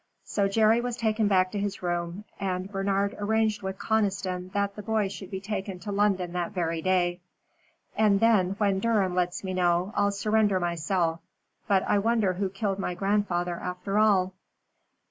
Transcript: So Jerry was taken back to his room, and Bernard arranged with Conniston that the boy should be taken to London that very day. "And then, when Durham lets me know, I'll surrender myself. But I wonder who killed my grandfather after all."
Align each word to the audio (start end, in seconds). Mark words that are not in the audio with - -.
So 0.23 0.47
Jerry 0.47 0.81
was 0.81 0.97
taken 0.97 1.27
back 1.27 1.51
to 1.51 1.59
his 1.59 1.83
room, 1.83 2.23
and 2.39 2.71
Bernard 2.71 3.15
arranged 3.19 3.61
with 3.61 3.77
Conniston 3.77 4.49
that 4.53 4.75
the 4.75 4.81
boy 4.81 5.09
should 5.09 5.29
be 5.29 5.39
taken 5.39 5.77
to 5.77 5.91
London 5.91 6.33
that 6.33 6.53
very 6.53 6.81
day. 6.81 7.19
"And 7.95 8.19
then, 8.19 8.55
when 8.57 8.79
Durham 8.79 9.13
lets 9.13 9.43
me 9.43 9.53
know, 9.53 9.93
I'll 9.95 10.09
surrender 10.09 10.59
myself. 10.59 11.19
But 11.67 11.83
I 11.83 11.99
wonder 11.99 12.33
who 12.33 12.49
killed 12.49 12.79
my 12.79 12.95
grandfather 12.95 13.57
after 13.57 13.99
all." 13.99 14.33